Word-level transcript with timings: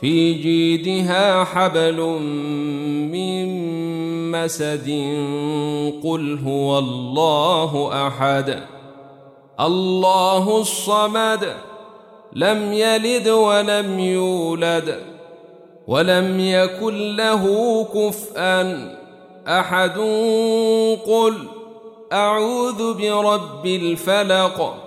في 0.00 0.32
جيدها 0.32 1.44
حبل 1.44 2.00
من 3.12 3.46
مسد 4.30 4.88
قل 6.04 6.38
هو 6.46 6.78
الله 6.78 8.06
أحد. 8.06 8.62
الله 9.60 10.60
الصمد 10.60 11.56
لم 12.32 12.72
يلد 12.72 13.28
ولم 13.28 13.98
يولد 14.00 15.00
ولم 15.86 16.40
يكن 16.40 17.16
له 17.16 17.44
كفءا 17.84 18.96
أحد. 19.48 19.98
قل 21.06 21.34
أعوذ 22.12 22.94
برب 22.94 23.66
الفلق 23.66 24.85